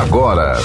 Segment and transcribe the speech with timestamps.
[0.00, 0.58] agora.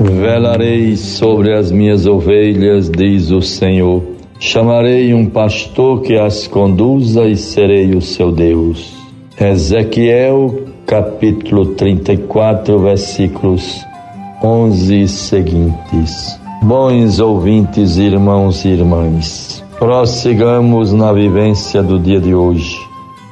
[0.00, 4.02] Velarei sobre as minhas ovelhas, diz o Senhor.
[4.40, 8.94] Chamarei um pastor que as conduza e serei o seu Deus.
[9.40, 13.84] Ezequiel capítulo 34, versículos
[14.40, 16.40] 11 e seguintes.
[16.62, 22.78] Bons ouvintes, irmãos e irmãs, prossigamos na vivência do dia de hoje.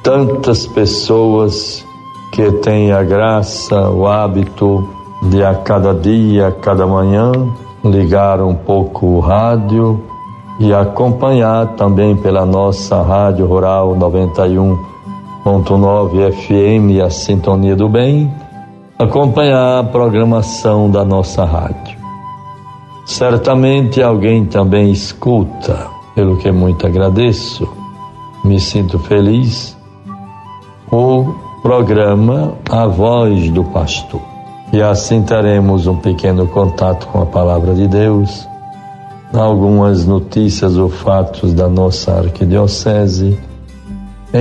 [0.03, 1.83] Tantas pessoas
[2.33, 4.87] que têm a graça, o hábito
[5.29, 7.31] de a cada dia, a cada manhã,
[7.85, 10.03] ligar um pouco o rádio
[10.59, 14.94] e acompanhar também pela nossa Rádio Rural 91
[15.45, 18.33] 101.9 FM, a Sintonia do Bem,
[18.97, 21.99] acompanhar a programação da nossa rádio.
[23.05, 25.85] Certamente alguém também escuta,
[26.15, 27.71] pelo que muito agradeço,
[28.43, 29.77] me sinto feliz,
[30.91, 34.21] o programa A Voz do Pastor.
[34.73, 38.47] E assim teremos um pequeno contato com a palavra de Deus,
[39.31, 43.37] algumas notícias ou fatos da nossa arquidiocese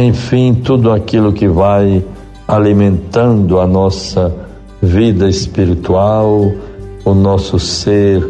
[0.03, 2.05] enfim, tudo aquilo que vai
[2.49, 4.35] alimentando a nossa
[4.83, 6.53] vida espiritual,
[7.05, 8.27] o nosso ser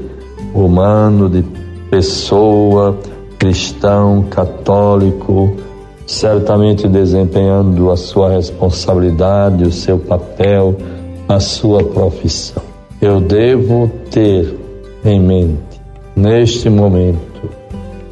[0.54, 1.42] humano de
[1.90, 2.98] pessoa,
[3.38, 5.54] cristão, católico,
[6.06, 10.76] certamente desempenhando a sua responsabilidade, o seu papel,
[11.28, 12.62] a sua profissão.
[13.00, 14.54] Eu devo ter
[15.04, 15.80] em mente,
[16.14, 17.33] neste momento,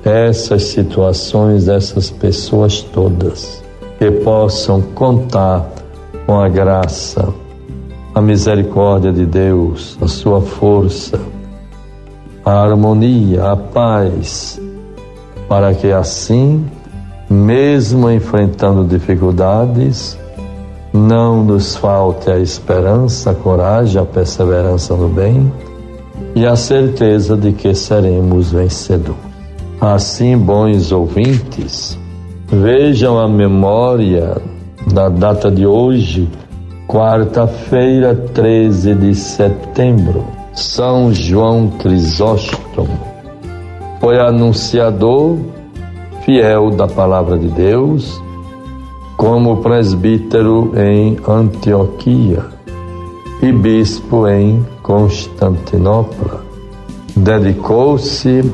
[0.04, 3.62] essas situações, essas pessoas todas,
[3.98, 5.68] que possam contar
[6.26, 7.32] com a graça,
[8.14, 11.20] a misericórdia de Deus, a sua força,
[12.44, 14.60] a harmonia, a paz,
[15.48, 16.66] para que assim,
[17.30, 20.18] mesmo enfrentando dificuldades,
[20.92, 25.50] não nos falte a esperança, a coragem, a perseverança no bem
[26.34, 29.31] e a certeza de que seremos vencedores.
[29.82, 31.98] Assim, bons ouvintes,
[32.46, 34.40] vejam a memória
[34.92, 36.28] da data de hoje,
[36.86, 40.24] quarta-feira, 13 de setembro.
[40.54, 42.96] São João Crisóstomo
[43.98, 45.36] foi anunciador
[46.24, 48.22] fiel da palavra de Deus,
[49.16, 52.44] como presbítero em Antioquia
[53.42, 56.40] e bispo em Constantinopla.
[57.16, 58.48] Dedicou-se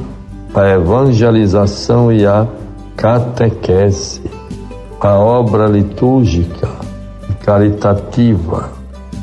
[0.54, 2.46] a evangelização e a
[2.96, 4.22] catequese,
[5.00, 6.68] a obra litúrgica,
[7.44, 8.70] caritativa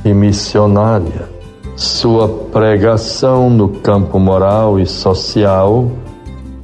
[0.04, 1.30] e missionária,
[1.76, 5.92] sua pregação no campo moral e social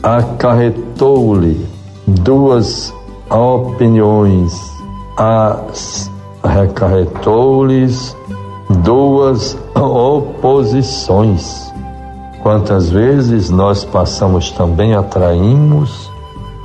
[0.01, 1.65] acarretou-lhe
[2.07, 2.93] duas
[3.29, 4.53] opiniões,
[6.43, 8.15] acarretou-lhes
[8.83, 11.70] duas oposições
[12.41, 16.11] Quantas vezes nós passamos também atraímos,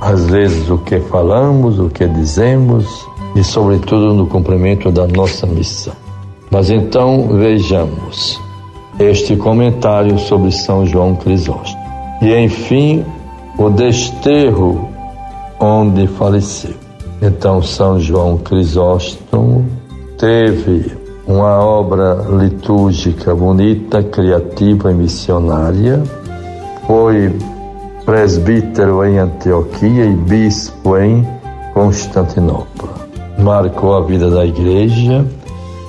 [0.01, 5.93] às vezes o que falamos, o que dizemos e, sobretudo, no cumprimento da nossa missão.
[6.49, 8.41] Mas então vejamos
[8.99, 11.85] este comentário sobre São João Crisóstomo.
[12.21, 13.05] E enfim,
[13.57, 14.89] o desterro
[15.59, 16.73] onde faleceu.
[17.21, 19.65] Então, São João Crisóstomo
[20.17, 26.01] teve uma obra litúrgica bonita, criativa e missionária.
[26.87, 27.35] Foi
[28.05, 31.27] presbítero em Antioquia e bispo em
[31.73, 33.07] Constantinopla.
[33.37, 35.25] Marcou a vida da igreja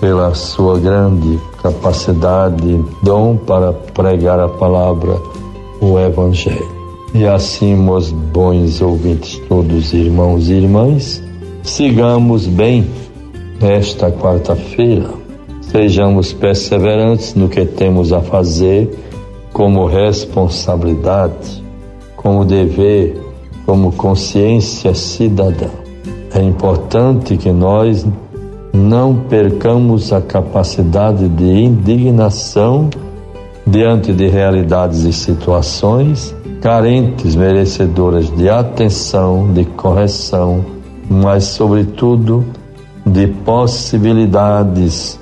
[0.00, 5.20] pela sua grande capacidade, dom para pregar a palavra,
[5.80, 6.76] o Evangelho.
[7.14, 11.22] E assim, meus bons ouvintes, todos irmãos e irmãs,
[11.62, 12.86] sigamos bem
[13.60, 15.27] esta quarta-feira
[15.70, 18.88] Sejamos perseverantes no que temos a fazer
[19.52, 21.62] como responsabilidade,
[22.16, 23.20] como dever,
[23.66, 25.68] como consciência cidadã.
[26.34, 28.06] É importante que nós
[28.72, 32.88] não percamos a capacidade de indignação
[33.66, 40.64] diante de realidades e situações carentes, merecedoras de atenção, de correção,
[41.10, 42.44] mas, sobretudo,
[43.04, 45.18] de possibilidades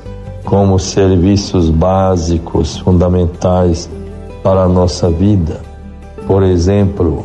[0.46, 3.90] como serviços básicos fundamentais
[4.42, 5.60] para a nossa vida.
[6.26, 7.24] Por exemplo,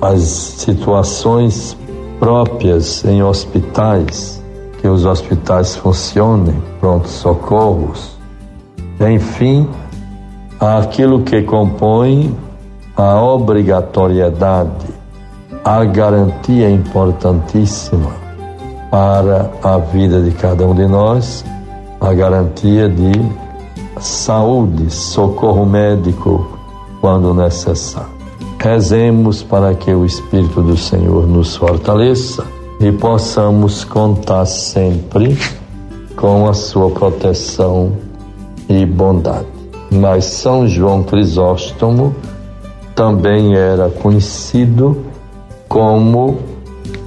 [0.00, 1.76] as situações
[2.18, 4.42] próprias em hospitais,
[4.80, 8.16] que os hospitais funcionem, pronto socorros,
[8.98, 9.68] enfim,
[10.58, 12.34] aquilo que compõe
[12.96, 14.86] a obrigatoriedade,
[15.62, 18.12] a garantia importantíssima
[18.90, 21.44] para a vida de cada um de nós,
[22.04, 23.12] a garantia de
[23.98, 26.46] saúde, socorro médico
[27.00, 28.12] quando necessário.
[28.60, 32.44] Rezemos para que o Espírito do Senhor nos fortaleça
[32.78, 35.38] e possamos contar sempre
[36.14, 37.92] com a sua proteção
[38.68, 39.46] e bondade.
[39.90, 42.14] Mas São João Crisóstomo
[42.94, 45.04] também era conhecido
[45.68, 46.36] como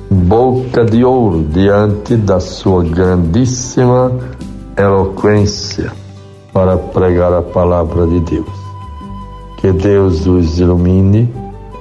[0.09, 4.11] boca de ouro diante da sua grandíssima
[4.77, 5.91] eloquência
[6.53, 8.67] para pregar a palavra de Deus.
[9.57, 11.33] Que Deus os ilumine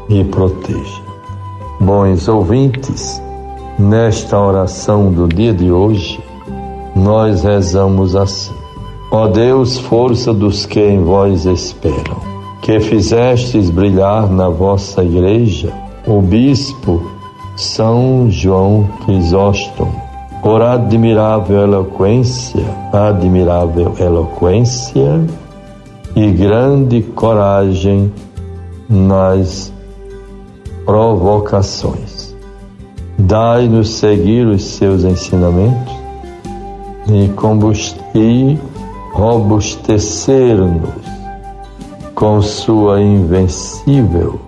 [0.08, 1.02] e proteja.
[1.78, 3.20] Bons ouvintes,
[3.78, 6.18] nesta oração do dia de hoje,
[6.94, 8.54] nós rezamos assim:
[9.10, 12.16] Ó Deus, força dos que em vós esperam,
[12.62, 15.70] que fizestes brilhar na vossa igreja
[16.06, 17.02] o bispo
[17.56, 20.05] São João Crisóstomo,
[20.42, 25.20] por admirável eloquência, admirável eloquência
[26.14, 28.12] e grande coragem
[28.88, 29.72] nas
[30.84, 32.34] provocações.
[33.18, 35.94] Dai-nos seguir os seus ensinamentos
[37.08, 38.58] e,
[39.12, 40.90] robustecer-nos
[42.14, 44.40] com sua invencível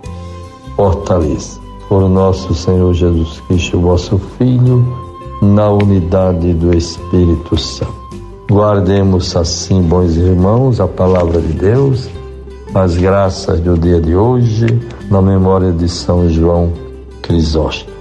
[0.75, 1.59] fortaleza.
[1.87, 5.08] Por nosso Senhor Jesus Cristo, vosso Filho,
[5.41, 7.93] na unidade do Espírito Santo.
[8.49, 12.09] Guardemos assim, bons irmãos, a palavra de Deus,
[12.73, 14.65] as graças do dia de hoje,
[15.09, 16.71] na memória de São João
[17.21, 17.97] Crisóstomo.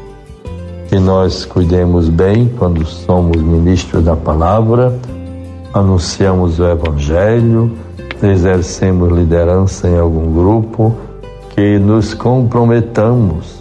[0.88, 4.98] Que nós cuidemos bem quando somos ministros da palavra,
[5.72, 7.70] anunciamos o Evangelho,
[8.22, 10.94] exercemos liderança em algum grupo,
[11.54, 13.57] que nos comprometamos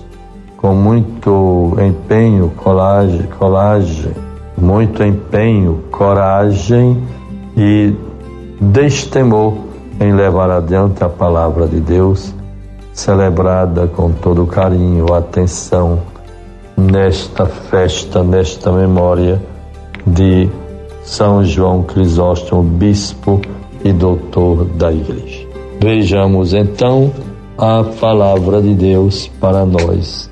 [0.58, 4.12] com muito empenho, colagem, colagem,
[4.58, 7.02] muito empenho, coragem
[7.56, 7.96] e
[8.60, 9.54] destemor
[10.00, 12.34] em levar adiante a palavra de Deus
[12.92, 16.00] celebrada com todo carinho, atenção
[16.76, 19.40] nesta festa, nesta memória
[20.06, 20.50] de
[21.04, 23.40] São João Crisóstomo, bispo
[23.84, 25.48] e doutor da Igreja.
[25.80, 27.12] Vejamos então
[27.56, 30.28] a palavra de Deus para nós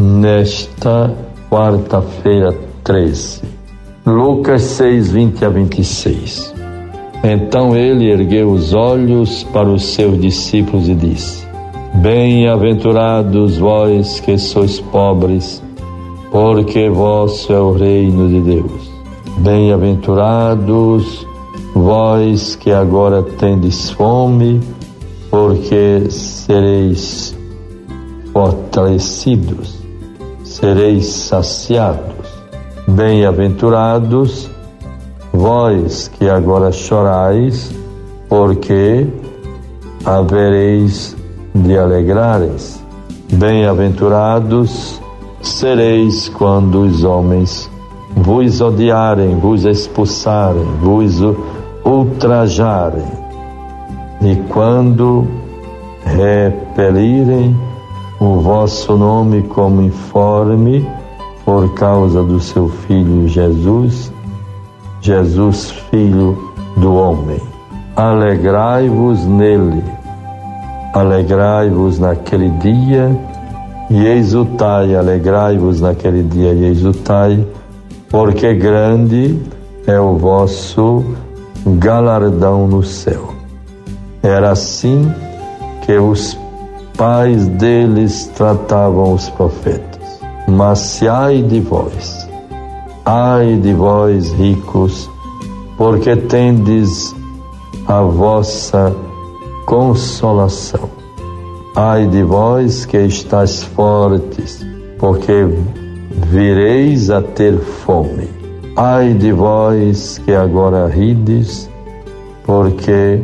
[0.00, 1.14] nesta
[1.50, 3.42] quarta-feira 13.
[4.06, 6.54] Lucas 6, 20 a 26.
[7.22, 11.46] Então ele ergueu os olhos para os seus discípulos e disse:
[11.96, 15.62] Bem-aventurados vós que sois pobres,
[16.30, 18.90] porque vosso é o reino de Deus.
[19.40, 21.26] Bem-aventurados
[21.74, 24.60] vós que agora tendes fome,
[25.30, 27.36] porque sereis
[28.32, 29.79] fortalecidos,
[30.60, 32.28] sereis saciados.
[32.86, 34.50] Bem-aventurados
[35.32, 37.74] vós que agora chorais,
[38.28, 39.06] porque
[40.04, 41.16] havereis
[41.54, 42.78] de alegrares.
[43.32, 45.00] Bem-aventurados
[45.40, 47.70] sereis quando os homens
[48.14, 51.22] vos odiarem, vos expulsarem, vos
[51.84, 53.06] ultrajarem,
[54.20, 55.26] e quando
[56.04, 57.69] repelirem
[58.20, 60.86] o vosso nome como informe
[61.44, 64.12] por causa do seu Filho Jesus,
[65.00, 67.40] Jesus, Filho do homem.
[67.96, 69.82] Alegrai-vos nele
[70.92, 73.16] alegrai-vos naquele dia
[73.88, 77.46] e exultai, alegrai-vos naquele dia e exultai,
[78.08, 79.38] porque grande
[79.86, 81.04] é o vosso
[81.64, 83.34] galardão no céu.
[84.22, 85.12] Era assim
[85.82, 86.36] que os
[87.00, 90.20] pais deles tratavam os profetas.
[90.46, 92.28] Mas se ai de vós,
[93.06, 95.08] ai de vós ricos,
[95.78, 97.16] porque tendes
[97.86, 98.94] a vossa
[99.64, 100.90] consolação.
[101.74, 104.62] Ai de vós que estáis fortes,
[104.98, 105.46] porque
[106.30, 108.28] vireis a ter fome.
[108.76, 111.66] Ai de vós que agora rides,
[112.44, 113.22] porque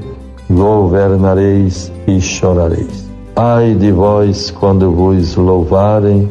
[0.49, 3.06] governareis e chorareis.
[3.37, 6.29] Ai de vós quando vos louvarem,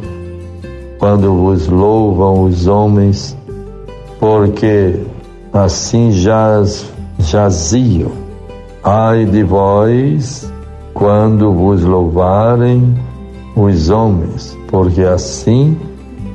[1.00, 3.38] quando vos louvam os homens,
[4.20, 5.00] porque
[5.54, 8.26] assim jaz, jaziam
[8.88, 10.48] Ai de vós,
[10.94, 12.96] quando vos louvarem
[13.56, 15.76] os homens, porque assim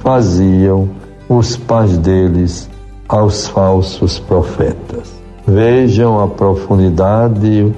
[0.01, 0.89] faziam
[1.29, 2.69] os pais deles
[3.09, 5.13] aos falsos profetas.
[5.47, 7.73] Vejam a profundidade,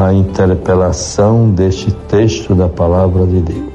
[0.00, 3.72] a interpelação deste texto da palavra de Deus.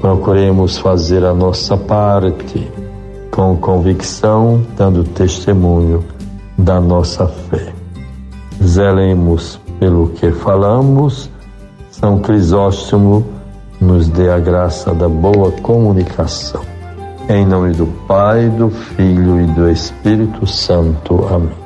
[0.00, 2.70] Procuremos fazer a nossa parte
[3.30, 6.04] com convicção, dando testemunho
[6.56, 7.72] da nossa fé.
[8.62, 11.30] Zelemos pelo que falamos.
[11.90, 13.26] São Crisóstomo
[13.80, 16.62] nos dê a graça da boa comunicação.
[17.28, 21.26] Em nome do Pai, do Filho e do Espírito Santo.
[21.26, 21.65] Amém.